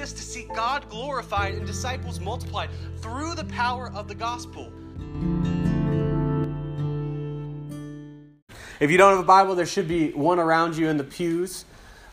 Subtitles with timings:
[0.00, 2.70] exist to see God glorified and disciples multiplied
[3.02, 4.72] through the power of the gospel.
[8.80, 11.66] If you don't have a Bible, there should be one around you in the pews.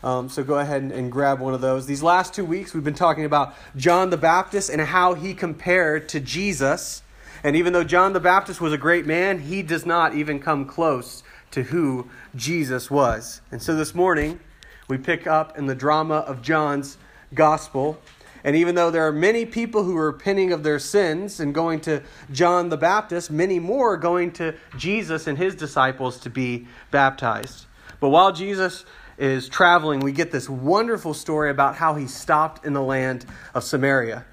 [0.04, 1.86] Um, so go ahead and, and, grab one of those.
[1.86, 6.10] These last two weeks, we've been talking about John the Baptist and how he compared
[6.10, 7.02] to Jesus.
[7.42, 10.66] And even though John the Baptist was a great man, he does not even come
[10.66, 13.40] close to who Jesus was.
[13.50, 14.40] And so this morning,
[14.88, 16.98] we pick up in the drama of John's
[17.34, 18.00] gospel.
[18.44, 21.80] And even though there are many people who are repenting of their sins and going
[21.82, 26.66] to John the Baptist, many more are going to Jesus and his disciples to be
[26.90, 27.66] baptized.
[28.00, 28.84] But while Jesus
[29.18, 33.64] is traveling, we get this wonderful story about how he stopped in the land of
[33.64, 34.24] Samaria.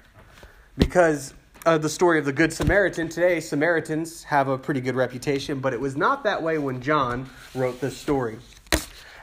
[0.78, 5.58] Because of the story of the Good Samaritan, today Samaritans have a pretty good reputation,
[5.58, 8.38] but it was not that way when John wrote this story.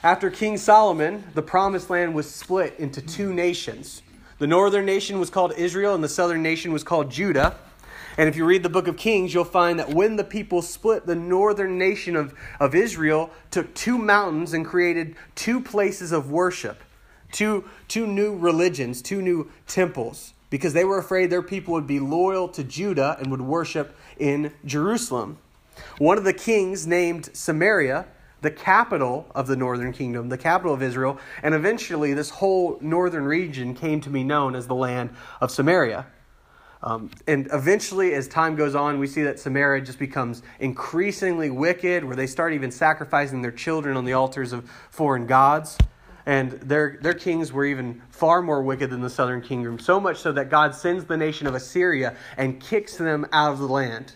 [0.03, 4.01] After King Solomon, the promised land was split into two nations.
[4.37, 7.55] The northern nation was called Israel, and the southern nation was called Judah.
[8.17, 11.05] And if you read the book of Kings, you'll find that when the people split,
[11.05, 16.83] the northern nation of, of Israel took two mountains and created two places of worship,
[17.31, 22.01] two, two new religions, two new temples, because they were afraid their people would be
[22.01, 25.37] loyal to Judah and would worship in Jerusalem.
[25.97, 28.05] One of the kings named Samaria
[28.43, 33.23] the capital of the northern kingdom, the capital of Israel, and eventually this whole northern
[33.23, 35.09] region came to be known as the land
[35.41, 36.05] of Samaria.
[36.83, 42.03] Um, and eventually, as time goes on, we see that Samaria just becomes increasingly wicked,
[42.03, 45.77] where they start even sacrificing their children on the altars of foreign gods.
[46.25, 50.17] And their, their kings were even far more wicked than the southern kingdom, so much
[50.17, 54.15] so that God sends the nation of Assyria and kicks them out of the land.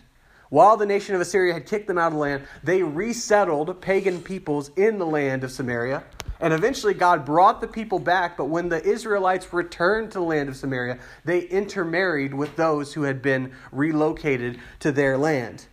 [0.50, 4.22] While the nation of Assyria had kicked them out of the land, they resettled pagan
[4.22, 6.04] peoples in the land of Samaria
[6.40, 10.48] and eventually, God brought the people back, but when the Israelites returned to the land
[10.48, 15.66] of Samaria, they intermarried with those who had been relocated to their land.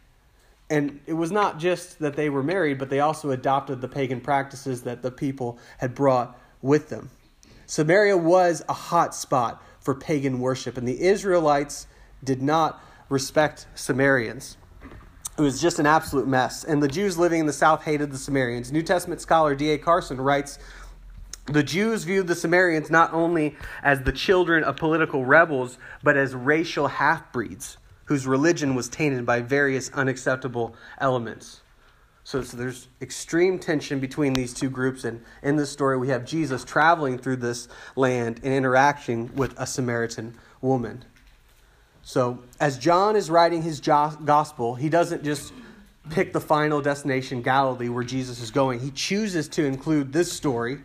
[0.68, 4.22] And it was not just that they were married, but they also adopted the pagan
[4.22, 7.12] practices that the people had brought with them.
[7.68, 11.86] Samaria was a hot spot for pagan worship, and the Israelites
[12.24, 14.58] did not respect Samaritans.
[15.38, 16.64] It was just an absolute mess.
[16.64, 18.72] And the Jews living in the south hated the Samaritans.
[18.72, 19.78] New Testament scholar D.A.
[19.78, 20.60] Carson writes
[21.48, 26.34] The Jews viewed the Samaritans not only as the children of political rebels, but as
[26.34, 31.62] racial half breeds whose religion was tainted by various unacceptable elements.
[32.24, 35.04] So, so, there's extreme tension between these two groups.
[35.04, 39.68] And in this story, we have Jesus traveling through this land and interacting with a
[39.68, 41.06] Samaritan woman.
[42.08, 45.52] So, as John is writing his gospel, he doesn't just
[46.12, 48.80] pick the final destination, Galilee, where Jesus is going.
[48.80, 50.82] He chooses to include this story.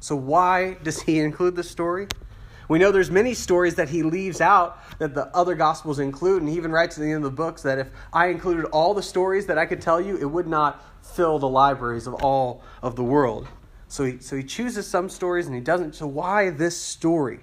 [0.00, 2.06] So, why does he include this story?
[2.68, 6.50] We know there's many stories that he leaves out that the other gospels include, and
[6.50, 9.02] he even writes at the end of the books that if I included all the
[9.02, 12.94] stories that I could tell you, it would not fill the libraries of all of
[12.94, 13.48] the world.
[13.88, 15.94] So he, so he chooses some stories and he doesn't.
[15.94, 17.40] So why this story?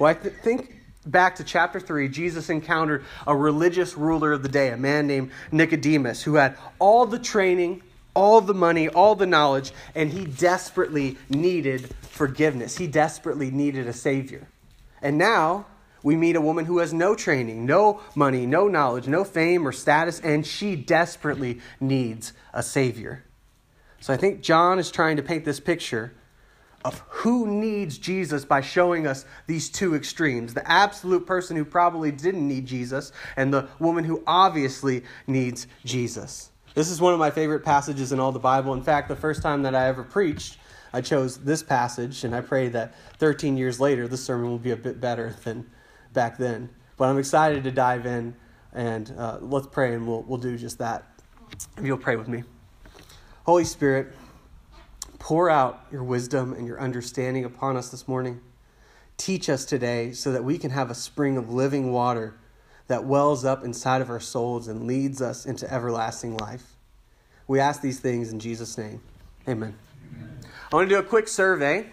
[0.00, 0.79] Well, I th- think
[1.10, 5.30] back to chapter 3, Jesus encountered a religious ruler of the day, a man named
[5.52, 7.82] Nicodemus, who had all the training,
[8.14, 12.76] all the money, all the knowledge, and he desperately needed forgiveness.
[12.76, 14.46] He desperately needed a Savior.
[15.02, 15.66] And now
[16.02, 19.72] we meet a woman who has no training, no money, no knowledge, no fame or
[19.72, 23.24] status, and she desperately needs a Savior.
[24.00, 26.12] So I think John is trying to paint this picture
[26.84, 32.10] of who needs Jesus by showing us these two extremes the absolute person who probably
[32.10, 36.50] didn't need Jesus, and the woman who obviously needs Jesus.
[36.74, 38.72] This is one of my favorite passages in all the Bible.
[38.74, 40.58] In fact, the first time that I ever preached,
[40.92, 44.70] I chose this passage, and I pray that 13 years later, this sermon will be
[44.70, 45.68] a bit better than
[46.12, 46.70] back then.
[46.96, 48.34] But I'm excited to dive in,
[48.72, 51.20] and uh, let's pray, and we'll, we'll do just that.
[51.76, 52.44] If you'll pray with me.
[53.44, 54.14] Holy Spirit,
[55.20, 58.40] Pour out your wisdom and your understanding upon us this morning.
[59.18, 62.34] Teach us today so that we can have a spring of living water
[62.88, 66.74] that wells up inside of our souls and leads us into everlasting life.
[67.46, 69.02] We ask these things in Jesus' name.
[69.46, 69.76] Amen.
[70.10, 70.38] Amen.
[70.72, 71.86] I want to do a quick survey.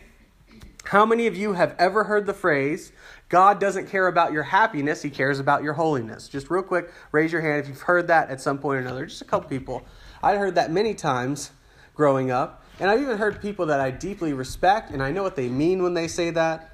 [0.85, 2.93] How many of you have ever heard the phrase,
[3.27, 6.29] God doesn't care about your happiness, He cares about your holiness?
[6.29, 9.05] Just real quick, raise your hand if you've heard that at some point or another.
[9.05, 9.85] Just a couple people.
[10.23, 11.51] I heard that many times
[11.93, 12.63] growing up.
[12.79, 15.81] And I've even heard people that I deeply respect, and I know what they mean
[15.81, 16.73] when they say that.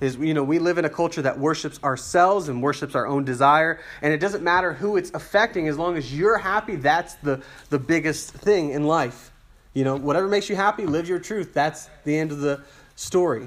[0.00, 3.24] Is, you know, we live in a culture that worships ourselves and worships our own
[3.24, 7.42] desire, and it doesn't matter who it's affecting as long as you're happy, that's the,
[7.70, 9.30] the biggest thing in life.
[9.72, 11.54] You know, whatever makes you happy, live your truth.
[11.54, 12.62] That's the end of the
[12.96, 13.46] story.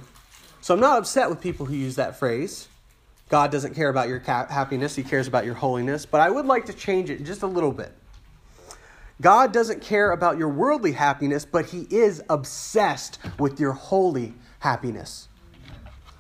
[0.62, 2.68] So I'm not upset with people who use that phrase.
[3.30, 6.06] God doesn't care about your happiness, He cares about your holiness.
[6.06, 7.92] But I would like to change it just a little bit.
[9.22, 15.28] God doesn't care about your worldly happiness, but He is obsessed with your holy happiness.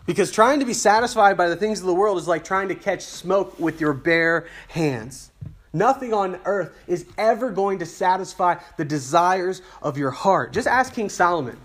[0.05, 2.75] Because trying to be satisfied by the things of the world is like trying to
[2.75, 5.31] catch smoke with your bare hands.
[5.73, 10.53] Nothing on earth is ever going to satisfy the desires of your heart.
[10.53, 11.57] Just ask King Solomon.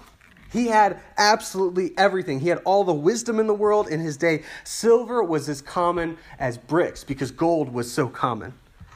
[0.52, 2.40] He had absolutely everything.
[2.40, 4.42] He had all the wisdom in the world in his day.
[4.64, 8.52] Silver was as common as bricks because gold was so common.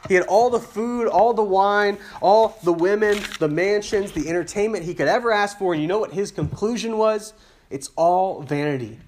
[0.07, 4.85] He had all the food, all the wine, all the women, the mansions, the entertainment
[4.85, 5.73] he could ever ask for.
[5.73, 7.33] And you know what his conclusion was?
[7.69, 8.99] It's all vanity.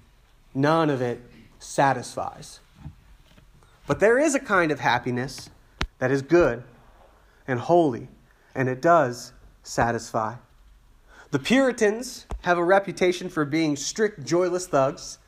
[0.54, 1.20] None of it
[1.58, 2.60] satisfies.
[3.86, 5.50] But there is a kind of happiness
[5.98, 6.62] that is good
[7.46, 8.08] and holy,
[8.54, 9.32] and it does
[9.62, 10.34] satisfy.
[11.30, 15.18] The Puritans have a reputation for being strict, joyless thugs,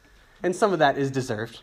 [0.42, 1.60] and some of that is deserved.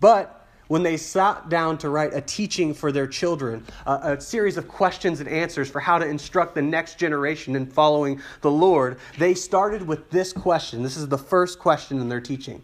[0.00, 0.41] But
[0.72, 4.66] when they sat down to write a teaching for their children, a, a, series of
[4.66, 9.34] questions and answers for how to instruct the next generation in following the Lord, they
[9.34, 10.82] started with this question.
[10.82, 12.62] This is the first question in their teaching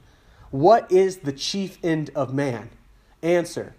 [0.50, 2.70] What is the chief end of man?
[3.22, 3.74] Answer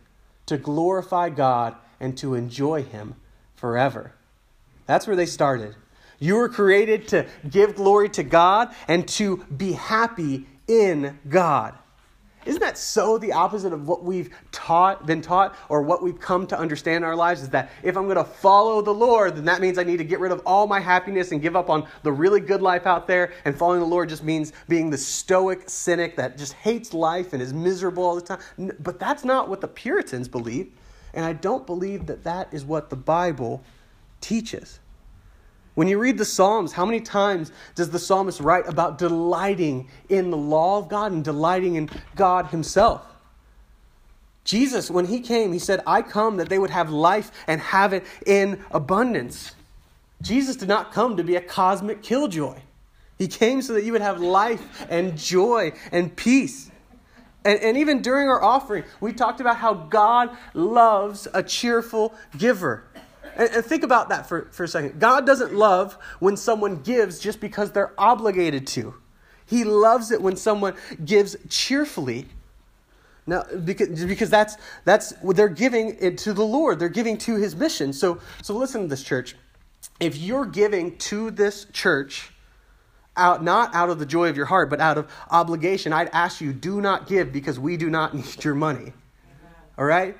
[0.45, 3.15] To glorify God and to enjoy Him
[3.55, 4.13] forever.
[4.85, 5.75] That's where they started.
[6.19, 11.73] You were created to give glory to God and to be happy in God.
[12.49, 16.47] Isn't that so the opposite of what we've taught, been taught, or what we've come
[16.47, 17.43] to understand in our lives?
[17.43, 20.03] Is that if I'm going to follow the Lord, then that means I need to
[20.03, 23.05] get rid of all my happiness and give up on the really good life out
[23.05, 23.33] there.
[23.45, 27.41] And following the Lord just means being the stoic cynic that just hates life and
[27.41, 28.39] is miserable all the time.
[28.79, 30.71] But that's not what the Puritans believe.
[31.13, 33.63] And I don't believe that that is what the Bible
[34.21, 34.79] teaches.
[35.79, 40.29] When you read the Psalms, how many times does the psalmist write about delighting in
[40.29, 43.01] the law of God and delighting in God Himself?
[44.43, 47.93] Jesus, when He came, He said, I come that they would have life and have
[47.93, 49.55] it in abundance.
[50.21, 52.59] Jesus did not come to be a cosmic killjoy.
[53.17, 56.69] He came so that you would have life and joy and peace.
[57.45, 62.83] And, and even during our offering, we talked about how God loves a cheerful giver.
[63.35, 64.99] And, and think about that for, for a second.
[64.99, 68.95] God doesn't love when someone gives just because they're obligated to.
[69.45, 72.27] He loves it when someone gives cheerfully.
[73.25, 76.79] Now, because, because that's, that's they're giving it to the Lord.
[76.79, 77.93] They're giving to his mission.
[77.93, 79.35] So, so listen to this, church.
[79.99, 82.31] If you're giving to this church,
[83.19, 86.41] out not out of the joy of your heart, but out of obligation, I'd ask
[86.41, 88.93] you, do not give because we do not need your money.
[89.77, 90.17] All right?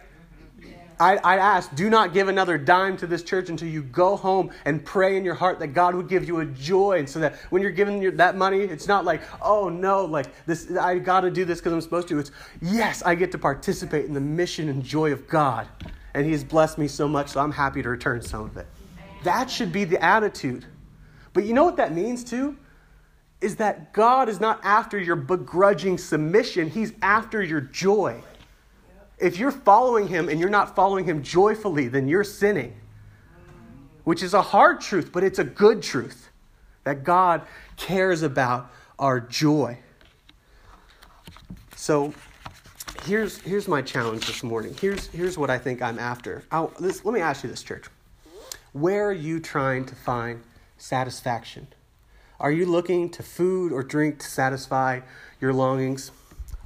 [0.99, 4.51] I, I ask, do not give another dime to this church until you go home
[4.65, 6.99] and pray in your heart that God would give you a joy.
[6.99, 10.27] And so that when you're giving your, that money, it's not like, oh no, like
[10.45, 12.19] this, I got to do this because I'm supposed to.
[12.19, 12.31] It's,
[12.61, 15.67] yes, I get to participate in the mission and joy of God.
[16.13, 18.67] And He has blessed me so much, so I'm happy to return some of it.
[19.23, 20.65] That should be the attitude.
[21.31, 22.57] But you know what that means too?
[23.39, 28.21] Is that God is not after your begrudging submission, He's after your joy.
[29.19, 32.75] If you're following him and you're not following him joyfully, then you're sinning.
[34.03, 36.29] Which is a hard truth, but it's a good truth
[36.83, 37.41] that God
[37.77, 39.77] cares about our joy.
[41.75, 42.13] So
[43.03, 44.75] here's, here's my challenge this morning.
[44.79, 46.43] Here's, here's what I think I'm after.
[46.79, 47.85] This, let me ask you this, church.
[48.73, 50.41] Where are you trying to find
[50.77, 51.67] satisfaction?
[52.39, 55.01] Are you looking to food or drink to satisfy
[55.41, 56.11] your longings?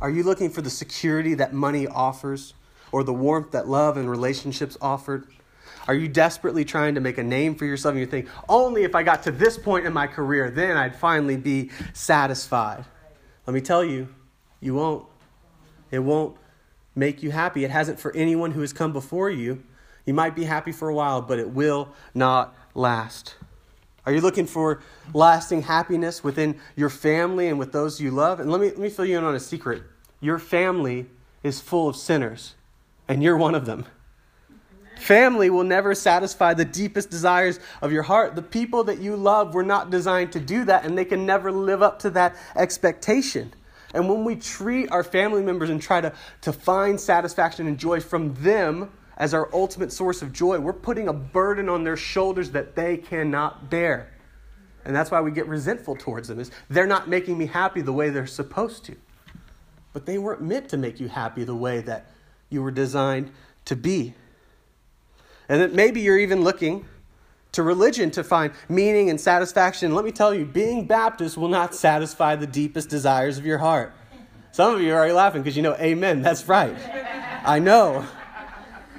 [0.04, 2.56] Are you looking for the security that money offers
[2.92, 5.28] or the warmth that love and relationships offered?
[5.88, 8.96] Are you desperately trying to make a name for yourself and you think, only if
[8.96, 12.84] I got to this point in my career, then I'd finally be satisfied?
[13.48, 14.10] Let me tell you,
[14.60, 15.06] you won't.
[15.90, 16.36] It won't
[16.96, 17.64] make you happy.
[17.64, 19.64] It hasn't for anyone who has come before you.
[20.06, 23.36] You might be happy for a while, but it will not last.
[24.06, 24.82] Are you looking for
[25.14, 28.42] lasting happiness within your family and with those you love?
[28.42, 29.84] And let me, let me fill you in on a secret.
[30.24, 31.08] Your family
[31.44, 32.56] is full of sinners,
[33.10, 33.86] and you're one of them.
[34.98, 38.34] Family will never satisfy the deepest desires of your heart.
[38.34, 41.52] The people that you love were not designed to do that, and they can never
[41.52, 43.54] live up to that expectation.
[43.94, 46.14] And when we treat our family members and try to,
[46.44, 51.10] to find satisfaction and joy from them as our ultimate source of joy, we're putting
[51.10, 54.10] a burden on their shoulders that they cannot bear.
[54.86, 57.92] And that's why we get resentful towards them is they're not making me happy the
[57.92, 58.96] way they're supposed to.
[59.94, 62.08] But they weren't meant to make you happy the way that
[62.50, 63.32] you were designed
[63.66, 64.14] to be.
[65.48, 66.86] And that maybe you're even looking
[67.54, 69.94] to religion to find meaning and satisfaction.
[69.94, 73.94] Let me tell you, being Baptist will not satisfy the deepest desires of your heart.
[74.52, 76.76] Some of you are already laughing because you know, amen, that's right.
[77.46, 78.06] I know.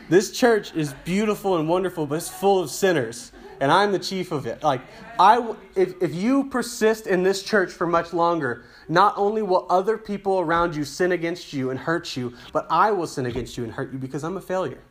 [0.09, 3.33] This church is beautiful and wonderful, but it's full of sinners.
[3.61, 4.63] And I'm the chief of it.
[4.63, 4.83] Like,
[5.19, 9.99] I, if, if you persist in this church for much longer, not only will other
[9.99, 13.65] people around you sin against you and hurt you, but I will sin against you
[13.65, 14.83] and hurt you because I'm a failure.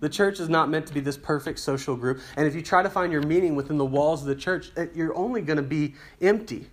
[0.00, 2.20] The church is not meant to be this perfect social group.
[2.36, 4.86] And if you try to find your meaning within the walls of the church, eh,
[4.94, 6.68] you're only going to be empty.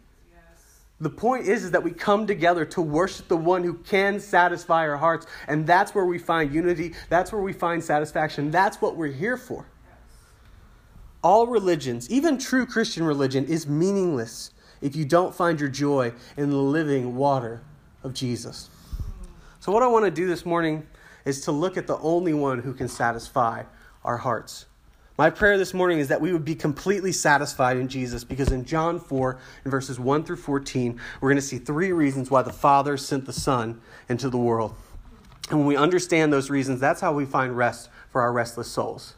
[1.00, 4.88] The point is, is that we come together to worship the one who can satisfy
[4.88, 5.26] our hearts.
[5.48, 6.94] And that's where we find unity.
[7.10, 8.52] That's where we find satisfaction.
[8.52, 9.66] That's what we're here for.
[11.24, 16.50] All religions, even true Christian religion, is meaningless if you don't find your joy in
[16.50, 17.62] the living water
[18.04, 18.70] of Jesus.
[19.60, 20.88] So, what I want to do this morning
[21.26, 23.64] is to look at the only one who can satisfy
[24.04, 24.66] our hearts.
[25.18, 28.66] My prayer this morning is that we would be completely satisfied in Jesus because in
[28.66, 32.54] John 4, in verses 1 through 14, we're going to see three reasons why the
[32.54, 34.74] Father sent the Son into the world.
[35.50, 39.16] And when we understand those reasons, that's how we find rest for our restless souls.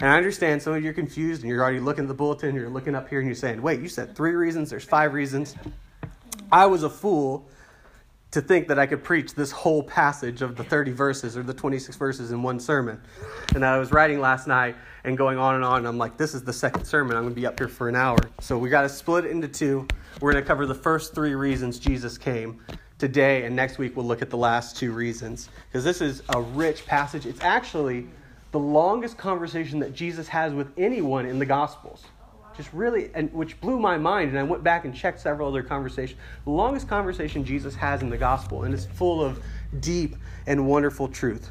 [0.00, 2.54] And I understand some of you are confused and you're already looking at the bulletin,
[2.54, 5.54] you're looking up here and you're saying, wait, you said three reasons, there's five reasons.
[6.50, 7.48] I was a fool
[8.34, 11.54] to think that I could preach this whole passage of the 30 verses or the
[11.54, 13.00] 26 verses in one sermon.
[13.54, 14.74] And I was writing last night
[15.04, 15.78] and going on and on.
[15.78, 17.16] And I'm like, this is the second sermon.
[17.16, 18.18] I'm going to be up here for an hour.
[18.40, 19.86] So we got to split it into two.
[20.20, 22.60] We're going to cover the first three reasons Jesus came
[22.98, 23.44] today.
[23.44, 25.48] And next week we'll look at the last two reasons.
[25.68, 27.26] Because this is a rich passage.
[27.26, 28.08] It's actually
[28.54, 32.04] the longest conversation that Jesus has with anyone in the Gospels.
[32.56, 34.30] Just really, and which blew my mind.
[34.30, 36.20] And I went back and checked several other conversations.
[36.44, 39.42] The longest conversation Jesus has in the Gospel, and it's full of
[39.80, 40.14] deep
[40.46, 41.50] and wonderful truth.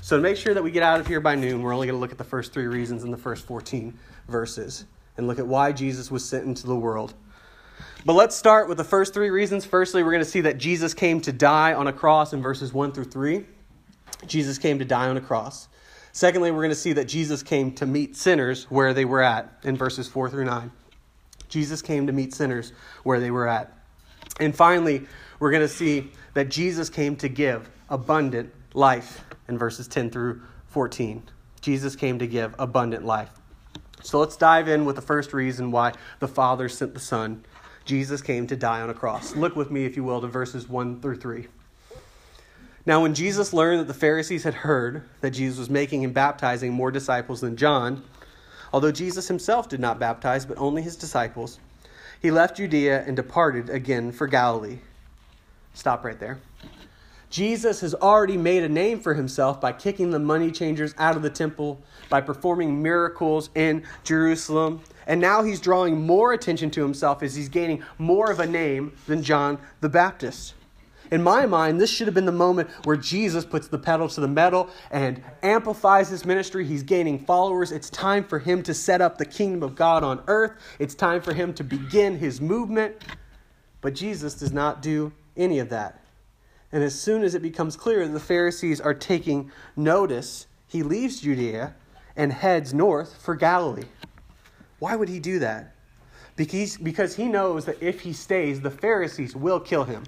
[0.00, 1.96] So to make sure that we get out of here by noon, we're only going
[1.96, 3.96] to look at the first three reasons in the first 14
[4.26, 4.86] verses
[5.16, 7.14] and look at why Jesus was sent into the world.
[8.04, 9.64] But let's start with the first three reasons.
[9.64, 12.72] Firstly, we're going to see that Jesus came to die on a cross in verses
[12.72, 13.46] 1 through 3.
[14.26, 15.68] Jesus came to die on a cross.
[16.14, 19.52] Secondly, we're going to see that Jesus came to meet sinners where they were at
[19.64, 20.70] in verses 4 through 9.
[21.48, 23.76] Jesus came to meet sinners where they were at.
[24.38, 25.08] And finally,
[25.40, 30.40] we're going to see that Jesus came to give abundant life in verses 10 through
[30.68, 31.20] 14.
[31.60, 33.30] Jesus came to give abundant life.
[34.04, 37.44] So let's dive in with the first reason why the Father sent the Son.
[37.84, 39.34] Jesus came to die on a cross.
[39.34, 41.48] Look with me, if you will, to verses 1 through 3.
[42.86, 46.72] Now, when Jesus learned that the Pharisees had heard that Jesus was making and baptizing
[46.72, 48.04] more disciples than John,
[48.72, 51.58] although Jesus himself did not baptize, but only his disciples,
[52.20, 54.78] he left Judea and departed again for Galilee.
[55.72, 56.38] Stop right there.
[57.30, 61.22] Jesus has already made a name for himself by kicking the money changers out of
[61.22, 64.82] the temple, by performing miracles in Jerusalem.
[65.06, 68.92] And now he's drawing more attention to himself as he's gaining more of a name
[69.06, 70.54] than John the Baptist.
[71.10, 74.20] In my mind, this should have been the moment where Jesus puts the pedal to
[74.20, 76.64] the metal and amplifies his ministry.
[76.64, 77.72] He's gaining followers.
[77.72, 80.52] It's time for him to set up the kingdom of God on earth.
[80.78, 82.96] It's time for him to begin his movement.
[83.80, 86.00] But Jesus does not do any of that.
[86.72, 91.20] And as soon as it becomes clear that the Pharisees are taking notice, he leaves
[91.20, 91.74] Judea
[92.16, 93.88] and heads north for Galilee.
[94.78, 95.74] Why would he do that?
[96.36, 100.02] Because, he knows that if he stays, the Pharisees will kill him.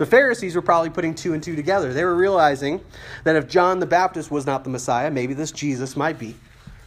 [0.00, 1.92] The Pharisees were probably putting two and two together.
[1.92, 2.80] They were realizing
[3.24, 6.34] that if John the Baptist was not the Messiah, maybe this Jesus might be.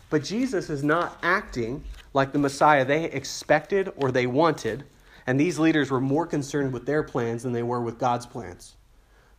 [0.09, 1.83] But Jesus is not acting
[2.15, 4.85] like the Messiah they expected or they wanted,
[5.27, 8.77] and these leaders were more concerned with their plans than they were with God's plans.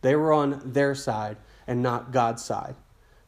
[0.01, 1.35] They were on their side
[1.67, 2.77] and not God's side.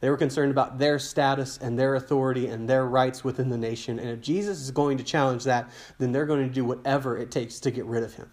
[0.00, 3.98] They were concerned about their status and their authority and their rights within the nation.
[3.98, 7.30] And if Jesus is going to challenge that, then they're going to do whatever it
[7.30, 8.30] takes to get rid of him.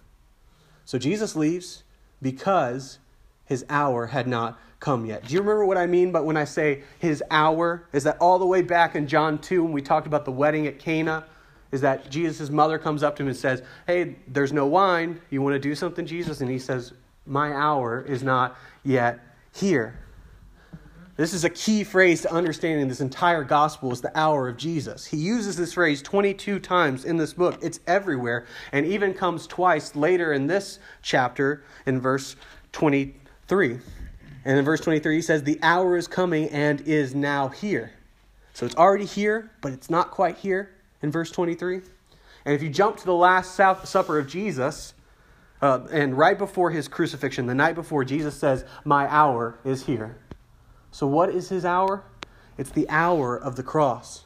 [0.86, 1.84] So Jesus leaves
[2.22, 3.00] because
[3.46, 5.26] his hour had not come yet.
[5.26, 7.88] Do you remember what I mean but when I say his hour?
[7.94, 10.68] Is that all the way back in John 2 when we talked about the wedding
[10.68, 11.26] at Cana?
[11.72, 15.20] Is that Jesus' mother comes up to him and says, Hey, there's no wine.
[15.30, 16.42] You want to do something, Jesus?
[16.42, 16.94] And he says,
[17.26, 19.20] My hour is not yet
[19.54, 20.00] here.
[21.18, 25.06] This is a key phrase to understanding this entire gospel is the hour of Jesus.
[25.06, 27.58] He uses this phrase 22 times in this book.
[27.62, 32.36] It's everywhere and even comes twice later in this chapter in verse
[32.74, 33.80] 23.
[34.44, 37.94] And in verse 23 he says the hour is coming and is now here.
[38.54, 41.80] So it's already here, but it's not quite here in verse 23.
[42.44, 44.94] And if you jump to the last supper of Jesus,
[45.62, 50.18] uh, and right before his crucifixion, the night before, Jesus says, My hour is here.
[50.96, 52.06] So, what is his hour?
[52.58, 54.24] It's the hour of the cross.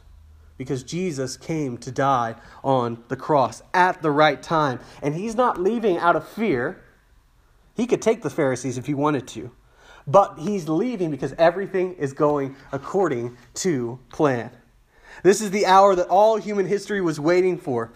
[0.56, 4.78] because Jesus came to die on the cross at the right time.
[5.02, 6.80] And he's not leaving out of fear.
[7.74, 9.50] He could take the Pharisees if he wanted to,
[10.06, 14.50] but he's leaving because everything is going according to plan.
[15.24, 17.90] This is the hour that all human history was waiting for.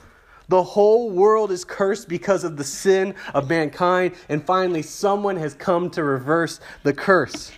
[0.49, 5.55] The whole world is cursed because of the sin of mankind, and finally, someone has
[5.55, 7.53] come to reverse the curse.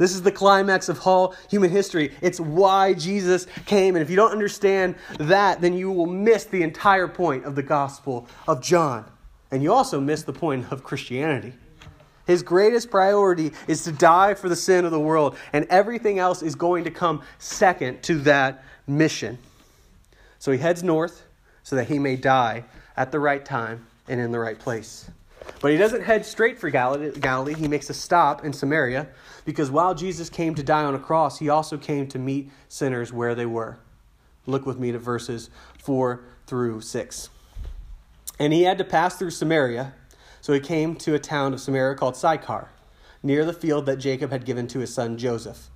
[0.00, 2.14] This is the climax of all human history.
[2.22, 3.96] It's why Jesus came.
[3.96, 7.62] And if you don't understand that, then you will miss the entire point of the
[7.62, 9.04] Gospel of John.
[9.50, 11.52] And you also miss the point of Christianity.
[12.26, 16.42] His greatest priority is to die for the sin of the world, and everything else
[16.42, 19.36] is going to come second to that mission.
[20.38, 21.26] So he heads north
[21.62, 22.64] so that he may die
[22.96, 25.10] at the right time and in the right place.
[25.60, 27.54] But he doesn't head straight for Galilee.
[27.54, 29.08] He makes a stop in Samaria
[29.44, 33.12] because while Jesus came to die on a cross, he also came to meet sinners
[33.12, 33.78] where they were.
[34.46, 35.50] Look with me to verses
[35.82, 37.30] 4 through 6.
[38.38, 39.92] And he had to pass through Samaria,
[40.40, 42.70] so he came to a town of Samaria called Sychar,
[43.22, 45.68] near the field that Jacob had given to his son Joseph.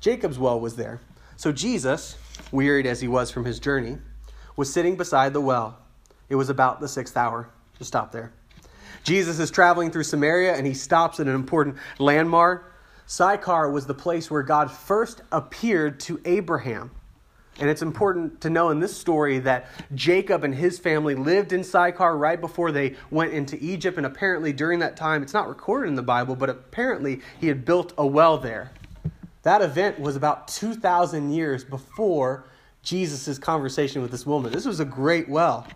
[0.00, 1.00] Jacob's well was there.
[1.36, 2.16] So Jesus,
[2.52, 3.96] wearied as he was from his journey,
[4.54, 5.78] was sitting beside the well.
[6.28, 7.48] It was about the sixth hour.
[7.78, 8.32] Just stop there.
[9.02, 12.74] Jesus is traveling through Samaria and he stops at an important landmark.
[13.06, 16.90] Sychar was the place where God first appeared to Abraham.
[17.58, 21.62] And it's important to know in this story that Jacob and his family lived in
[21.62, 23.98] Sychar right before they went into Egypt.
[23.98, 27.64] And apparently, during that time, it's not recorded in the Bible, but apparently he had
[27.64, 28.70] built a well there.
[29.42, 32.44] That event was about 2,000 years before
[32.82, 34.52] Jesus' conversation with this woman.
[34.52, 35.66] This was a great well.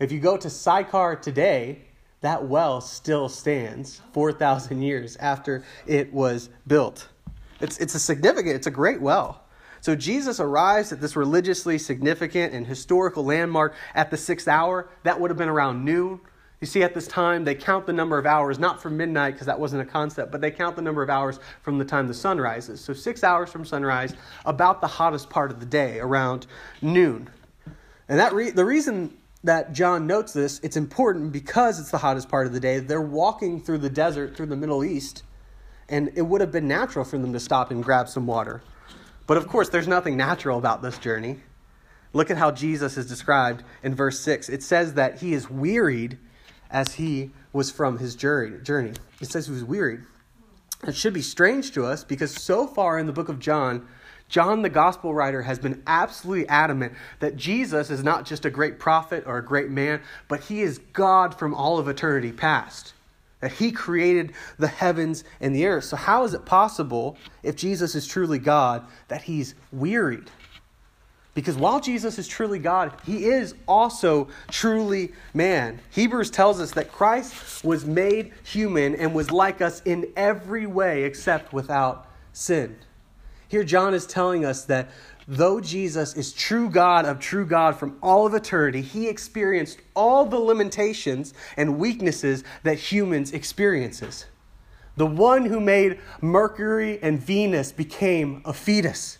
[0.00, 1.84] If you go to Sychar today,
[2.20, 7.08] that well still stands 4,000 years after it was built.
[7.60, 9.44] It's, it's a significant, it's a great well.
[9.80, 14.90] So Jesus arrives at this religiously significant and historical landmark at the sixth hour.
[15.04, 16.20] That would have been around noon.
[16.60, 19.46] You see, at this time, they count the number of hours, not from midnight, because
[19.46, 22.12] that wasn't a concept, but they count the number of hours from the time the
[22.12, 22.82] sun rises.
[22.82, 24.12] So, six hours from sunrise,
[24.44, 26.46] about the hottest part of the day, around
[26.82, 27.30] noon.
[28.10, 32.28] And that re- the reason that John notes this, it's important because it's the hottest
[32.28, 32.78] part of the day.
[32.78, 35.22] They're walking through the desert, through the Middle East,
[35.88, 38.62] and it would have been natural for them to stop and grab some water.
[39.26, 41.38] But of course, there's nothing natural about this journey.
[42.12, 44.48] Look at how Jesus is described in verse 6.
[44.48, 46.18] It says that he is wearied
[46.70, 48.92] as he was from his journey.
[49.20, 50.00] It says he was wearied.
[50.86, 53.86] It should be strange to us because so far in the book of John,
[54.30, 58.78] John, the gospel writer, has been absolutely adamant that Jesus is not just a great
[58.78, 62.94] prophet or a great man, but he is God from all of eternity past.
[63.40, 65.84] That he created the heavens and the earth.
[65.84, 70.30] So, how is it possible, if Jesus is truly God, that he's wearied?
[71.34, 75.80] Because while Jesus is truly God, he is also truly man.
[75.90, 81.04] Hebrews tells us that Christ was made human and was like us in every way
[81.04, 82.76] except without sin.
[83.50, 84.90] Here, John is telling us that
[85.26, 90.24] though Jesus is true God of true God from all of eternity, he experienced all
[90.24, 94.26] the limitations and weaknesses that humans experiences.
[94.96, 99.18] The one who made Mercury and Venus became a fetus.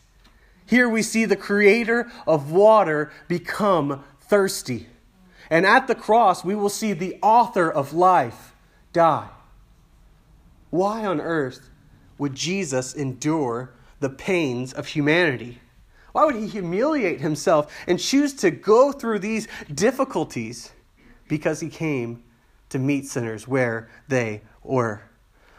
[0.64, 4.87] Here we see the creator of water become thirsty.
[5.51, 8.55] And at the cross, we will see the author of life
[8.93, 9.31] die.
[10.71, 11.69] Why on earth
[12.16, 15.61] would Jesus endure the pains of humanity?
[16.13, 20.73] Why would he humiliate himself and choose to go through these difficulties?
[21.29, 22.25] Because he came
[22.71, 25.03] to meet sinners where they were.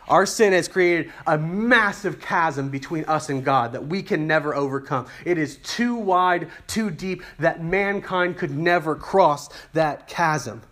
[0.08, 4.54] Our sin has created a massive chasm between us and God that we can never
[4.54, 5.08] overcome.
[5.24, 10.64] It is too wide, too deep, that mankind could never cross that chasm.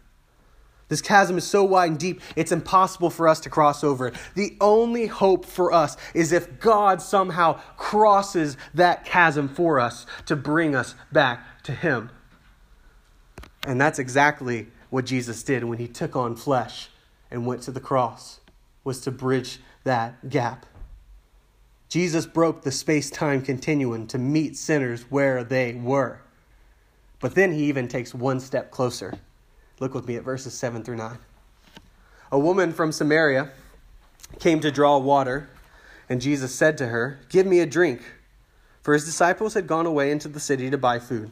[0.89, 4.15] This chasm is so wide and deep, it's impossible for us to cross over it.
[4.34, 10.36] The only hope for us is if God somehow crosses that chasm for us to
[10.36, 12.10] bring us back to Him.
[13.65, 16.89] And that's exactly what Jesus did when He took on flesh
[17.30, 18.39] and went to the cross,
[18.84, 20.65] was to bridge that gap.
[21.88, 26.21] Jesus broke the space time continuum to meet sinners where they were.
[27.19, 29.13] But then he even takes one step closer
[29.79, 31.17] Look with me at verses 7 through 9.
[32.31, 33.51] A woman from Samaria
[34.39, 35.49] came to draw water,
[36.07, 38.01] and Jesus said to her, Give me a drink.
[38.81, 41.31] For his disciples had gone away into the city to buy food.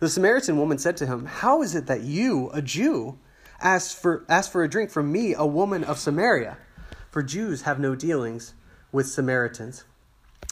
[0.00, 3.18] The Samaritan woman said to him, How is it that you, a Jew,
[3.60, 6.56] ask for, ask for a drink from me, a woman of Samaria?
[7.10, 8.54] For Jews have no dealings
[8.92, 9.84] with Samaritans.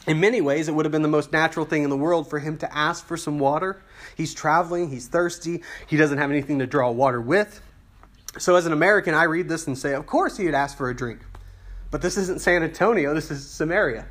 [0.07, 2.39] In many ways, it would have been the most natural thing in the world for
[2.39, 3.83] him to ask for some water.
[4.17, 7.61] He's traveling, he's thirsty, he doesn't have anything to draw water with.
[8.39, 10.89] So, as an American, I read this and say, of course he would ask for
[10.89, 11.21] a drink.
[11.91, 14.07] But this isn't San Antonio, this is Samaria.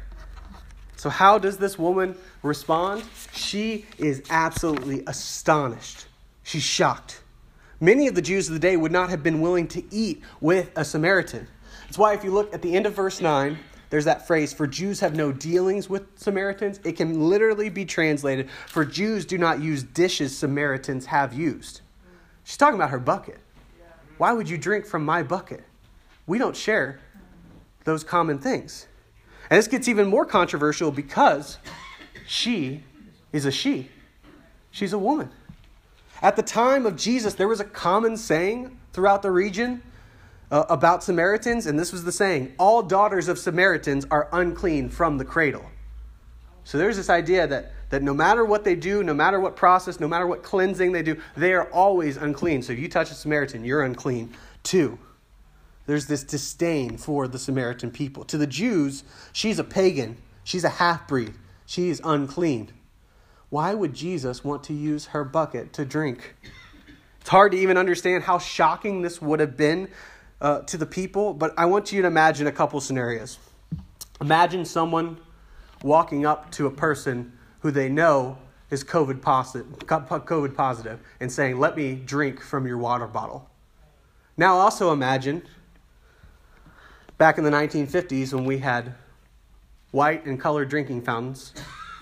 [0.98, 3.04] So, how does this woman respond?
[3.32, 6.06] She is absolutely astonished.
[6.44, 7.22] She's shocked.
[7.80, 10.72] Many of the Jews of the day would not have been willing to eat with
[10.76, 11.48] a Samaritan.
[11.84, 13.58] That's why, if you look at the end of verse 9,
[13.90, 16.80] there's that phrase, for Jews have no dealings with Samaritans.
[16.84, 21.82] It can literally be translated, for Jews do not use dishes Samaritans have used.
[22.44, 23.40] She's talking about her bucket.
[24.18, 25.64] Why would you drink from my bucket?
[26.26, 27.00] We don't share
[27.86, 28.88] those common things.
[29.50, 31.58] And this gets even more controversial because
[32.26, 32.84] she
[33.32, 33.90] is a she.
[34.72, 35.30] She's a woman.
[36.22, 39.82] At the time of Jesus, there was a common saying throughout the region
[40.52, 45.18] uh, about Samaritans, and this was the saying all daughters of Samaritans are unclean from
[45.18, 45.66] the cradle.
[46.64, 50.00] So there's this idea that, that no matter what they do, no matter what process,
[50.00, 52.62] no matter what cleansing they do, they are always unclean.
[52.62, 54.34] So if you touch a Samaritan, you're unclean
[54.64, 55.00] too.
[55.86, 58.26] There's this disdain for the Samaritan people.
[58.26, 61.34] To the Jews, she's a pagan, she's a half breed,
[61.66, 62.74] she is unclean.
[63.50, 66.36] Why would Jesus want to use her bucket to drink?
[67.22, 69.88] It's hard to even understand how shocking this would have been
[70.42, 73.40] uh, to the people, but I want you to imagine a couple scenarios.
[74.22, 75.18] Imagine someone
[75.84, 78.38] walking up to a person who they know
[78.70, 83.50] is COVID COVID positive and saying, Let me drink from your water bottle.
[84.36, 85.44] Now, also imagine
[87.18, 88.94] back in the 1950s when we had
[89.92, 91.54] white and colored drinking fountains,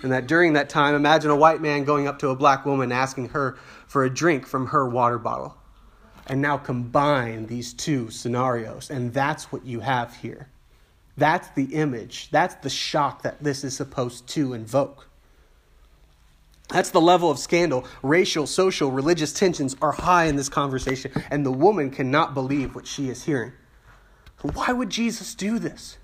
[0.01, 2.91] and that during that time, imagine a white man going up to a black woman
[2.91, 5.55] asking her for a drink from her water bottle
[6.27, 8.89] and now combine these two scenarios.
[8.89, 10.47] And that's what you have here.
[11.17, 12.29] That's the image.
[12.31, 15.07] That's the shock that this is supposed to invoke.
[16.69, 17.85] That's the level of scandal.
[18.01, 22.87] Racial, social, religious tensions are high in this conversation, and the woman cannot believe what
[22.87, 23.53] she is hearing.
[24.41, 25.97] Why would Jesus do this?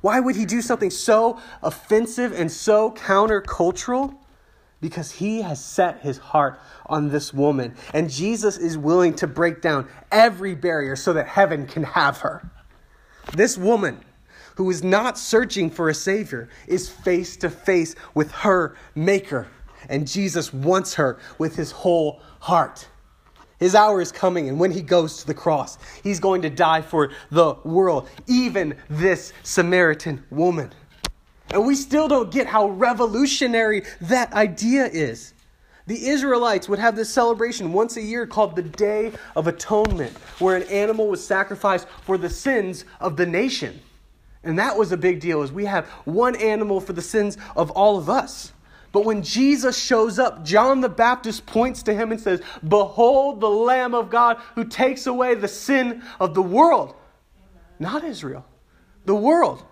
[0.00, 4.16] Why would he do something so offensive and so countercultural?
[4.80, 7.74] Because he has set his heart on this woman.
[7.92, 12.48] And Jesus is willing to break down every barrier so that heaven can have her.
[13.32, 14.04] This woman,
[14.56, 19.48] who is not searching for a Savior, is face to face with her Maker.
[19.88, 22.88] And Jesus wants her with his whole heart.
[23.58, 26.80] His hour is coming, and when he goes to the cross, he's going to die
[26.80, 30.72] for the world, even this Samaritan woman.
[31.50, 35.34] And we still don't get how revolutionary that idea is.
[35.86, 40.56] The Israelites would have this celebration once a year called the Day of Atonement, where
[40.56, 43.80] an animal was sacrificed for the sins of the nation.
[44.44, 47.70] And that was a big deal, as we have one animal for the sins of
[47.70, 48.52] all of us.
[48.92, 53.50] But when Jesus shows up, John the Baptist points to him and says, Behold the
[53.50, 56.94] Lamb of God who takes away the sin of the world.
[57.78, 58.44] Not Israel,
[59.06, 59.64] the world.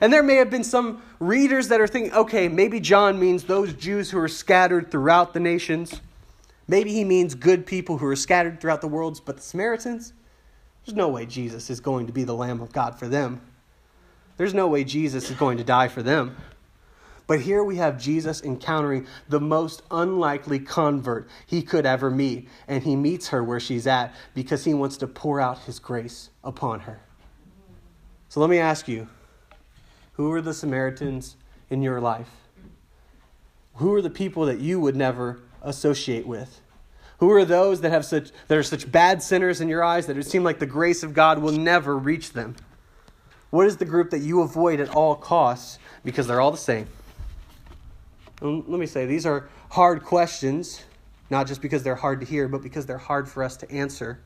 [0.00, 3.72] And there may have been some readers that are thinking, okay, maybe John means those
[3.72, 6.00] Jews who are scattered throughout the nations.
[6.68, 10.12] Maybe he means good people who are scattered throughout the world, but the Samaritans,
[10.84, 13.40] there's no way Jesus is going to be the Lamb of God for them.
[14.36, 16.36] There's no way Jesus is going to die for them.
[17.26, 22.48] But here we have Jesus encountering the most unlikely convert he could ever meet.
[22.66, 26.30] And he meets her where she's at because he wants to pour out his grace
[26.42, 27.00] upon her.
[28.30, 29.08] So let me ask you
[30.18, 31.36] who are the Samaritans
[31.70, 32.28] in your life?
[33.76, 36.60] Who are the people that you would never associate with?
[37.18, 40.18] Who are those that have such that are such bad sinners in your eyes that
[40.18, 42.56] it seems like the grace of God will never reach them?
[43.50, 46.86] What is the group that you avoid at all costs because they're all the same?
[48.40, 50.82] let me say these are hard questions,
[51.30, 54.20] not just because they're hard to hear, but because they're hard for us to answer.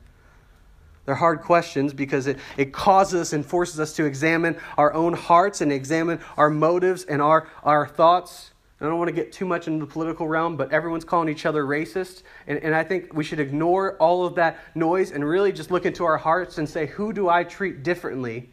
[1.05, 5.13] They're hard questions because it, it causes us and forces us to examine our own
[5.13, 8.51] hearts and examine our motives and our, our thoughts.
[8.79, 11.45] I don't want to get too much into the political realm, but everyone's calling each
[11.45, 12.23] other racist.
[12.47, 15.85] And, and I think we should ignore all of that noise and really just look
[15.85, 18.49] into our hearts and say, who do I treat differently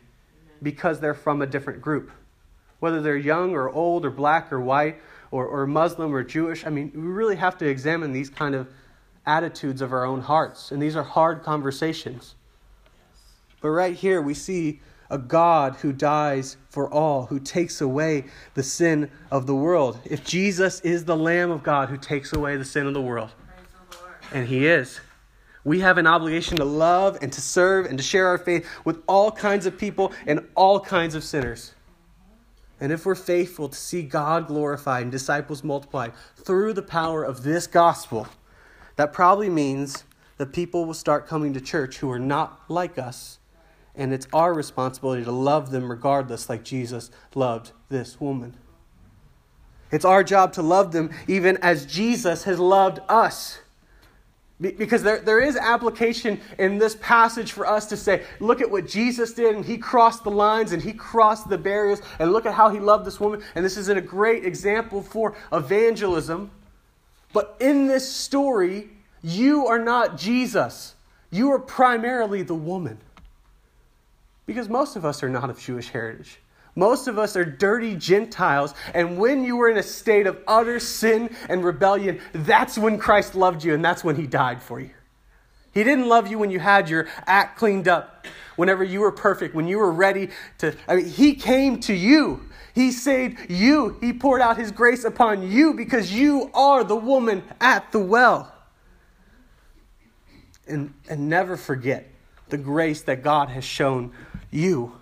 [0.62, 2.12] because they're from a different group?
[2.78, 6.66] Whether they're young or old or black or white or, or Muslim or Jewish.
[6.66, 8.68] I mean, we really have to examine these kind of
[9.26, 10.72] attitudes of our own hearts.
[10.72, 12.34] And these are hard conversations.
[13.60, 18.62] But right here, we see a God who dies for all, who takes away the
[18.62, 19.98] sin of the world.
[20.04, 23.30] If Jesus is the Lamb of God who takes away the sin of the world,
[24.32, 25.00] and He is,
[25.64, 29.02] we have an obligation to love and to serve and to share our faith with
[29.06, 31.74] all kinds of people and all kinds of sinners.
[32.82, 37.42] and if we're faithful to see God glorified and disciples multiplied through the power of
[37.42, 38.26] this gospel,
[38.96, 40.04] that probably means
[40.38, 43.39] that people will start coming to church who are not like us.
[43.94, 48.54] And it's our responsibility to love them regardless, like Jesus loved this woman.
[49.90, 53.58] It's our job to love them even as Jesus has loved us.
[54.60, 58.86] Because there, there is application in this passage for us to say, look at what
[58.86, 62.52] Jesus did, and he crossed the lines and he crossed the barriers, and look at
[62.52, 63.42] how he loved this woman.
[63.54, 66.50] And this is a great example for evangelism.
[67.32, 68.90] But in this story,
[69.22, 70.94] you are not Jesus.
[71.30, 72.98] You are primarily the woman.
[74.50, 76.40] Because most of us are not of Jewish heritage.
[76.74, 80.80] Most of us are dirty Gentiles, and when you were in a state of utter
[80.80, 84.90] sin and rebellion, that's when Christ loved you, and that's when He died for you.
[85.72, 89.54] He didn't love you when you had your act cleaned up, whenever you were perfect,
[89.54, 90.74] when you were ready to.
[90.88, 92.42] I mean, He came to you.
[92.74, 93.98] He saved you.
[94.00, 98.52] He poured out His grace upon you because you are the woman at the well.
[100.66, 102.09] And, and never forget
[102.50, 104.12] the grace that God has shown
[104.50, 104.96] you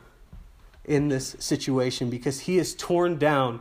[0.84, 3.60] in this situation because he has torn down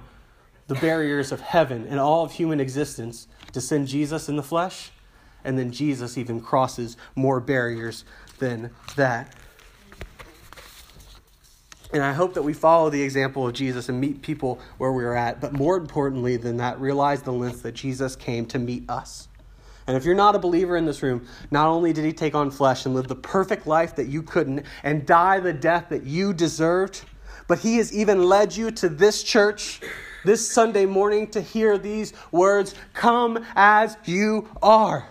[0.68, 4.92] the barriers of heaven and all of human existence to send Jesus in the flesh.
[5.44, 8.04] And then Jesus even crosses more barriers
[8.40, 9.34] than that.
[11.94, 15.14] And I hope that we follow the example of Jesus and meet people where we're
[15.14, 15.40] at.
[15.40, 19.30] But more importantly than that, realize the lengths that Jesus came to meet us.
[19.88, 22.52] And if you're not a believer in this room, not only did he take on
[22.52, 26.34] flesh and live the perfect life that you couldn't and die the death that you
[26.34, 27.06] deserved,
[27.48, 29.80] but He has even led you to this church
[30.26, 35.08] this Sunday morning to hear these words Come as you are.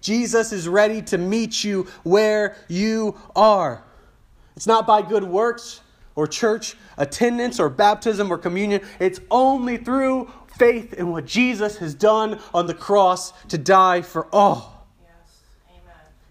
[0.00, 3.84] Jesus is ready to meet you where you are.
[4.56, 5.80] It's not by good works
[6.16, 8.80] or church attendance or baptism or communion.
[8.98, 14.26] It's only through faith in what Jesus has done on the cross to die for
[14.34, 14.86] all.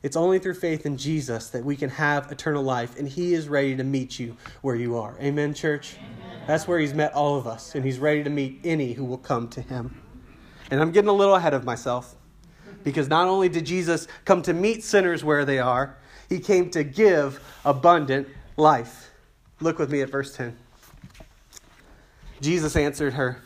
[0.03, 3.49] It's only through faith in Jesus that we can have eternal life, and He is
[3.49, 5.17] ready to meet you where you are.
[5.19, 5.95] Amen, church?
[5.97, 6.43] Amen.
[6.45, 9.17] That's where He's met all of us, and He's ready to meet any who will
[9.17, 9.99] come to Him.
[10.69, 12.15] And I'm getting a little ahead of myself
[12.83, 15.97] because not only did Jesus come to meet sinners where they are,
[16.29, 19.09] He came to give abundant life.
[19.59, 20.55] Look with me at verse 10.
[22.39, 23.41] Jesus answered her,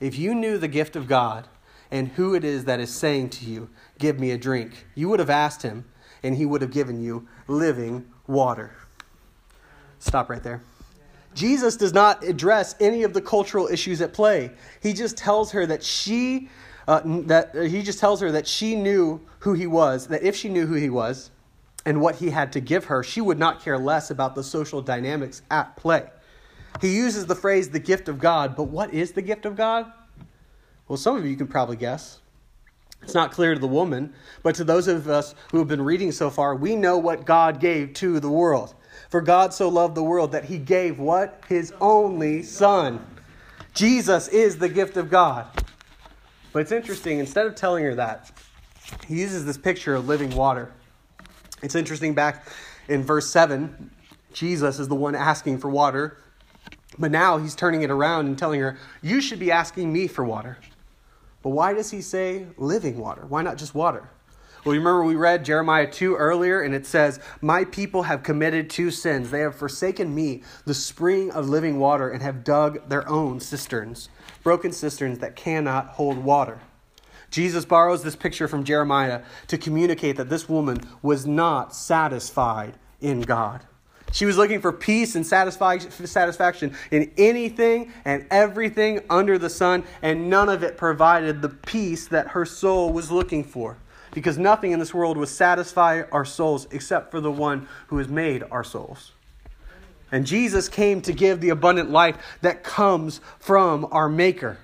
[0.00, 1.48] If you knew the gift of God,
[1.90, 4.86] and who it is that is saying to you, Give me a drink.
[4.94, 5.84] You would have asked him,
[6.22, 8.72] and he would have given you living water.
[9.98, 10.62] Stop right there.
[11.34, 14.50] Jesus does not address any of the cultural issues at play.
[14.82, 16.48] He just tells her that she
[16.86, 20.34] uh, that uh, he just tells her that she knew who he was, that if
[20.34, 21.30] she knew who he was
[21.84, 24.80] and what he had to give her, she would not care less about the social
[24.80, 26.08] dynamics at play.
[26.80, 29.92] He uses the phrase the gift of God, but what is the gift of God?
[30.86, 32.20] Well, some of you can probably guess.
[33.02, 34.12] It's not clear to the woman,
[34.42, 37.60] but to those of us who have been reading so far, we know what God
[37.60, 38.74] gave to the world.
[39.10, 41.42] For God so loved the world that he gave what?
[41.48, 43.04] His only Son.
[43.72, 45.46] Jesus is the gift of God.
[46.52, 48.30] But it's interesting, instead of telling her that,
[49.06, 50.72] he uses this picture of living water.
[51.62, 52.46] It's interesting back
[52.88, 53.90] in verse 7,
[54.32, 56.18] Jesus is the one asking for water.
[56.98, 60.24] But now he's turning it around and telling her, You should be asking me for
[60.24, 60.58] water.
[61.42, 63.24] But why does he say living water?
[63.26, 64.10] Why not just water?
[64.64, 68.68] Well, you remember we read Jeremiah 2 earlier, and it says, My people have committed
[68.68, 69.30] two sins.
[69.30, 74.08] They have forsaken me, the spring of living water, and have dug their own cisterns,
[74.42, 76.60] broken cisterns that cannot hold water.
[77.30, 83.20] Jesus borrows this picture from Jeremiah to communicate that this woman was not satisfied in
[83.20, 83.64] God.
[84.12, 90.30] She was looking for peace and satisfaction in anything and everything under the sun, and
[90.30, 93.76] none of it provided the peace that her soul was looking for.
[94.12, 98.08] Because nothing in this world will satisfy our souls except for the one who has
[98.08, 99.12] made our souls.
[100.10, 104.56] And Jesus came to give the abundant life that comes from our Maker.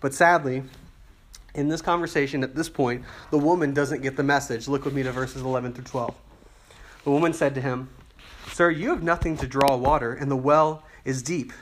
[0.00, 0.64] But sadly,
[1.54, 4.66] in this conversation at this point, the woman doesn't get the message.
[4.66, 6.14] Look with me to verses 11 through 12.
[7.04, 7.88] The woman said to him,
[8.54, 11.52] Sir, you have nothing to draw water, and the well is deep.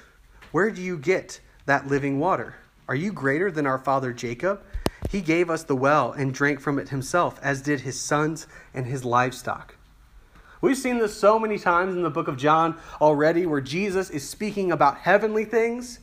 [0.50, 2.57] Where do you get that living water?
[2.87, 4.62] Are you greater than our father Jacob?
[5.09, 8.85] He gave us the well and drank from it himself, as did his sons and
[8.85, 9.74] his livestock.
[10.61, 14.28] We've seen this so many times in the book of John already, where Jesus is
[14.28, 16.00] speaking about heavenly things,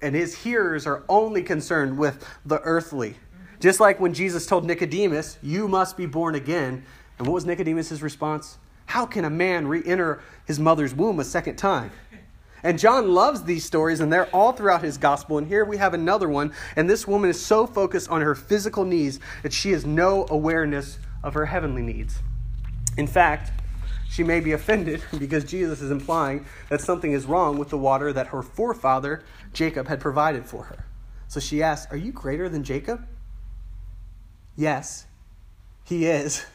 [0.00, 3.16] and his hearers are only concerned with the earthly.
[3.60, 6.86] Just like when Jesus told Nicodemus, You must be born again.
[7.18, 8.56] And what was Nicodemus' response?
[8.92, 11.92] How can a man re enter his mother's womb a second time?
[12.62, 15.38] And John loves these stories, and they're all throughout his gospel.
[15.38, 18.84] And here we have another one, and this woman is so focused on her physical
[18.84, 22.18] needs that she has no awareness of her heavenly needs.
[22.98, 23.50] In fact,
[24.10, 28.12] she may be offended because Jesus is implying that something is wrong with the water
[28.12, 29.24] that her forefather,
[29.54, 30.84] Jacob, had provided for her.
[31.28, 33.06] So she asks, Are you greater than Jacob?
[34.54, 35.06] Yes,
[35.82, 36.44] he is.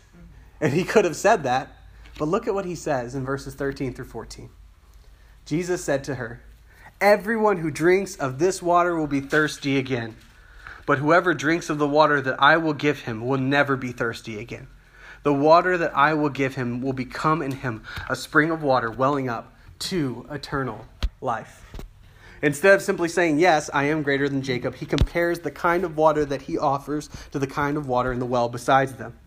[0.60, 1.77] And he could have said that,
[2.18, 4.50] but look at what he says in verses 13 through 14.
[5.46, 6.42] Jesus said to her,
[7.00, 10.16] Everyone who drinks of this water will be thirsty again.
[10.88, 14.40] But whoever drinks of the water that I will give him will never be thirsty
[14.40, 14.68] again.
[15.24, 18.90] The water that I will give him will become in him a spring of water
[18.90, 20.86] welling up to eternal
[21.22, 21.66] life.
[22.42, 25.98] Instead of simply saying, Yes, I am greater than Jacob, he compares the kind of
[25.98, 29.18] water that he offers to the kind of water in the well besides them.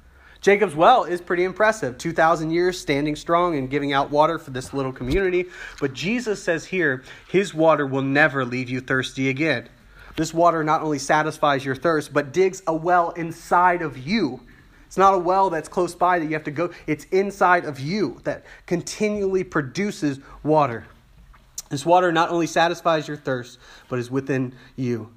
[0.40, 4.72] Jacob's well is pretty impressive 2,000 years standing strong and giving out water for this
[4.72, 5.46] little community.
[5.80, 9.68] But Jesus says here, His water will never leave you thirsty again.
[10.16, 14.40] This water not only satisfies your thirst, but digs a well inside of you.
[14.86, 17.78] It's not a well that's close by that you have to go, it's inside of
[17.78, 20.86] you that continually produces water.
[21.68, 25.12] This water not only satisfies your thirst, but is within you.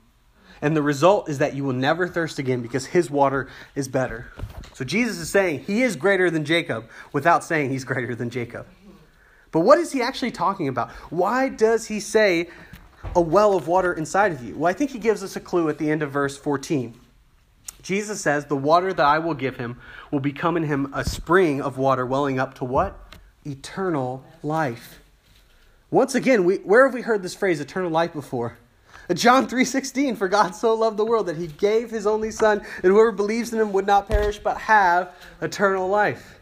[0.64, 4.32] And the result is that you will never thirst again because his water is better.
[4.74, 8.66] So Jesus is saying he is greater than Jacob without saying he's greater than Jacob.
[9.52, 10.90] But what is he actually talking about?
[11.10, 12.50] Why does he say
[13.14, 14.56] a well of water inside of you?
[14.56, 16.98] Well, I think he gives us a clue at the end of verse 14.
[17.82, 21.62] Jesus says, The water that I will give him will become in him a spring
[21.62, 23.18] of water welling up to what?
[23.46, 25.02] Eternal life.
[25.92, 28.58] Once again, we, where have we heard this phrase, eternal life, before?
[29.14, 32.88] John 3:16 for God so loved the world that he gave his only son that
[32.88, 35.12] whoever believes in him would not perish but have
[35.42, 36.40] eternal life.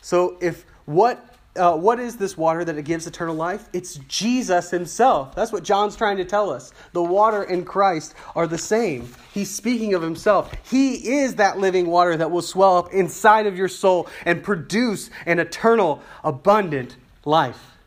[0.00, 1.24] So if what
[1.56, 3.68] uh, what is this water that it gives eternal life?
[3.72, 5.34] It's Jesus himself.
[5.34, 6.72] That's what John's trying to tell us.
[6.92, 9.12] The water and Christ are the same.
[9.32, 10.52] He's speaking of himself.
[10.70, 15.10] He is that living water that will swell up inside of your soul and produce
[15.26, 17.77] an eternal, abundant life.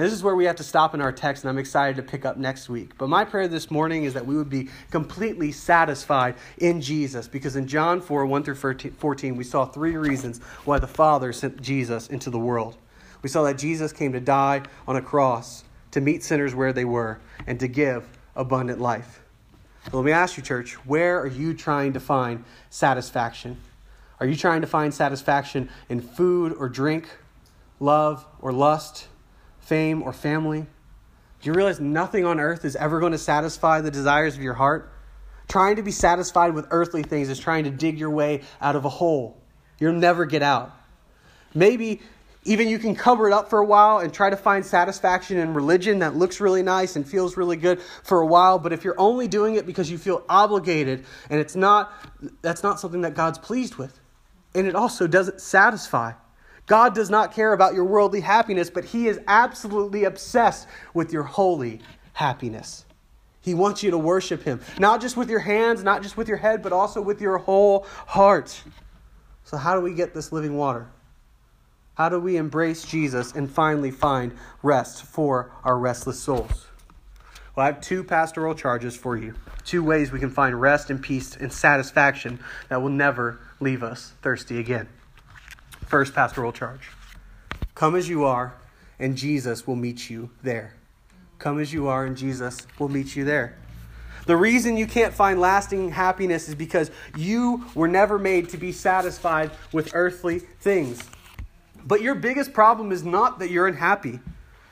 [0.00, 2.02] And this is where we have to stop in our text, and I'm excited to
[2.02, 2.96] pick up next week.
[2.96, 7.54] But my prayer this morning is that we would be completely satisfied in Jesus, because
[7.54, 8.54] in John 4 1 through
[8.92, 12.78] 14, we saw three reasons why the Father sent Jesus into the world.
[13.20, 16.86] We saw that Jesus came to die on a cross, to meet sinners where they
[16.86, 19.20] were, and to give abundant life.
[19.90, 23.58] So let me ask you, church, where are you trying to find satisfaction?
[24.18, 27.06] Are you trying to find satisfaction in food or drink,
[27.78, 29.08] love or lust?
[29.70, 30.60] Fame, or family?
[30.60, 34.54] Do you realize nothing on earth is ever going to satisfy the desires of your
[34.54, 34.92] heart?
[35.46, 38.84] Trying to be satisfied with earthly things is trying to dig your way out of
[38.84, 39.40] a hole.
[39.78, 40.72] You'll never get out.
[41.54, 42.00] Maybe
[42.42, 45.54] even you can cover it up for a while and try to find satisfaction in
[45.54, 48.98] religion that looks really nice and feels really good for a while, but if you're
[48.98, 51.92] only doing it because you feel obligated and it's not
[52.42, 54.00] that's not something that God's pleased with.
[54.52, 56.14] And it also doesn't satisfy.
[56.70, 61.24] God does not care about your worldly happiness, but He is absolutely obsessed with your
[61.24, 61.80] holy
[62.12, 62.84] happiness.
[63.40, 66.36] He wants you to worship Him, not just with your hands, not just with your
[66.36, 68.62] head, but also with your whole heart.
[69.42, 70.86] So, how do we get this living water?
[71.94, 76.68] How do we embrace Jesus and finally find rest for our restless souls?
[77.56, 79.34] Well, I have two pastoral charges for you.
[79.64, 84.12] Two ways we can find rest and peace and satisfaction that will never leave us
[84.22, 84.88] thirsty again.
[85.90, 86.88] First pastoral charge
[87.74, 88.54] Come as you are,
[89.00, 90.76] and Jesus will meet you there.
[91.40, 93.58] Come as you are, and Jesus will meet you there.
[94.26, 98.70] The reason you can't find lasting happiness is because you were never made to be
[98.70, 101.02] satisfied with earthly things.
[101.84, 104.20] But your biggest problem is not that you're unhappy.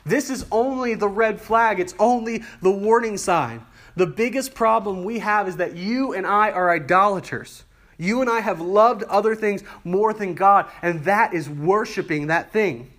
[0.07, 3.67] This is only the red flag, it's only the warning sign.
[3.97, 7.65] The biggest problem we have is that you and I are idolaters.
[7.99, 12.53] You and I have loved other things more than God, and that is worshiping that
[12.53, 12.91] thing.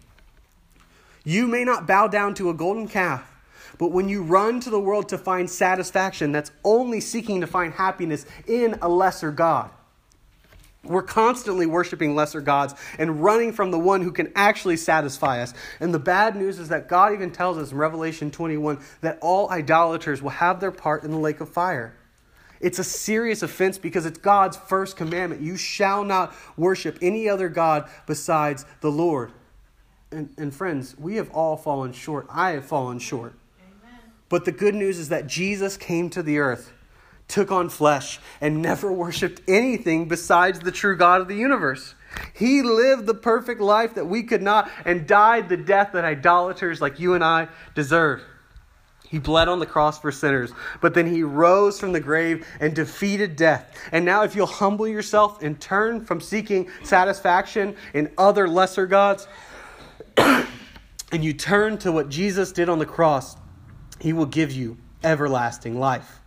[1.23, 3.25] You may not bow down to a golden calf,
[3.77, 7.73] but when you run to the world to find satisfaction, that's only seeking to find
[7.73, 9.71] happiness in a lesser God.
[10.83, 15.53] We're constantly worshiping lesser gods and running from the one who can actually satisfy us.
[15.79, 19.49] And the bad news is that God even tells us in Revelation 21 that all
[19.49, 21.95] idolaters will have their part in the lake of fire.
[22.59, 25.41] It's a serious offense because it's God's first commandment.
[25.41, 29.31] You shall not worship any other God besides the Lord.
[30.11, 32.25] And, and friends, we have all fallen short.
[32.29, 33.33] I have fallen short.
[34.27, 36.71] But the good news is that Jesus came to the earth,
[37.27, 41.95] took on flesh, and never worshiped anything besides the true God of the universe.
[42.33, 46.81] He lived the perfect life that we could not and died the death that idolaters
[46.81, 48.21] like you and I deserve.
[49.09, 50.51] He bled on the cross for sinners,
[50.81, 53.75] but then he rose from the grave and defeated death.
[53.91, 59.27] And now, if you'll humble yourself and turn from seeking satisfaction in other lesser gods,
[60.17, 60.45] and
[61.11, 63.35] you turn to what Jesus did on the cross,
[63.99, 66.19] he will give you everlasting life.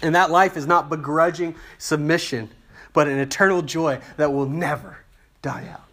[0.00, 2.48] And that life is not begrudging submission,
[2.94, 4.96] but an eternal joy that will never
[5.42, 5.91] die out.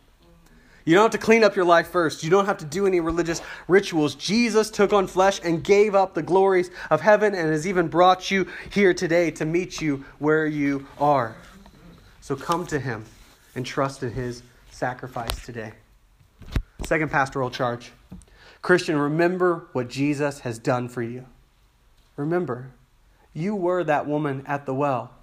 [0.90, 2.24] You don't have to clean up your life first.
[2.24, 4.16] You don't have to do any religious rituals.
[4.16, 8.32] Jesus took on flesh and gave up the glories of heaven and has even brought
[8.32, 11.36] you here today to meet you where you are.
[12.22, 13.06] So come to him
[13.54, 15.74] and trust in his sacrifice today.
[16.86, 17.92] Second pastoral charge
[18.64, 21.28] Christian, remember what Jesus has done for you.
[22.16, 22.72] Remember,
[23.32, 25.14] you were that woman at the well.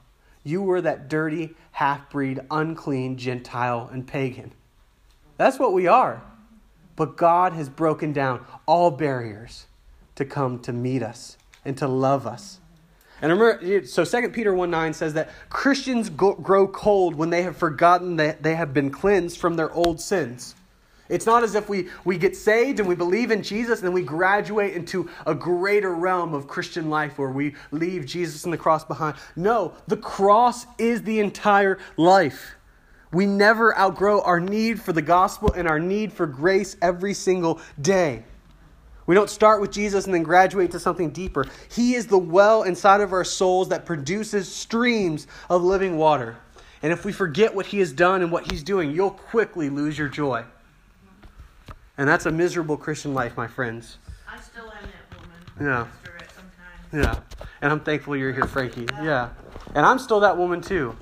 [0.45, 4.53] You were that dirty, half breed, unclean Gentile and pagan.
[5.37, 6.23] That's what we are.
[6.97, 9.67] But God has broken down all barriers
[10.15, 12.59] to come to meet us and to love us.
[13.23, 17.57] And remember, so 2 Peter 1 9 says that Christians grow cold when they have
[17.57, 20.55] forgotten that they have been cleansed from their old sins.
[21.09, 23.93] It's not as if we, we get saved and we believe in Jesus and then
[23.93, 28.59] we graduate into a greater realm of Christian life where we leave Jesus and the
[28.59, 29.17] cross behind.
[29.37, 32.57] No, the cross is the entire life.
[33.13, 37.61] We never outgrow our need for the gospel and our need for grace every single
[37.81, 38.25] day.
[39.07, 41.47] We don't start with Jesus and then graduate to something deeper.
[41.71, 46.37] He is the well inside of our souls that produces streams of living water.
[46.83, 49.97] And if we forget what He has done and what He's doing, you'll quickly lose
[49.97, 50.45] your joy.
[51.99, 53.99] And that's a miserable Christian life, my friends.
[54.29, 55.37] I still am that woman.
[55.61, 55.87] Yeah.
[56.35, 57.07] Sometimes.
[57.07, 57.45] Yeah.
[57.63, 58.87] And I'm thankful you're here, Frankie.
[59.03, 59.31] Yeah.
[59.75, 60.95] And I'm still that woman, too.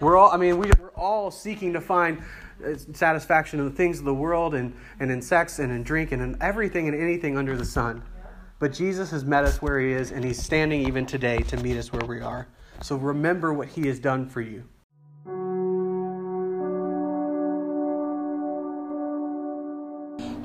[0.00, 2.22] We're all, I mean, we, we're all seeking to find
[2.64, 6.12] uh, satisfaction in the things of the world and, and in sex and in drink
[6.12, 8.02] and in everything and anything under the sun.
[8.60, 11.76] But Jesus has met us where He is, and He's standing even today to meet
[11.76, 12.46] us where we are.
[12.80, 14.62] So remember what He has done for you.